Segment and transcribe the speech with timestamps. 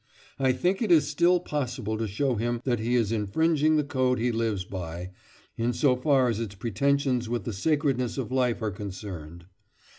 [0.39, 4.17] I think it is still possible to show him that he is infringing the code
[4.17, 5.11] he lives by,
[5.57, 9.45] in so far as its pretensions with the sacredness of life are concerned.